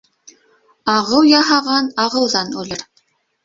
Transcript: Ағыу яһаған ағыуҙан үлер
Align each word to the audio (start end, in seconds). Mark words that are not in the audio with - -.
Ағыу 0.95 1.29
яһаған 1.33 1.93
ағыуҙан 2.07 2.61
үлер 2.65 2.87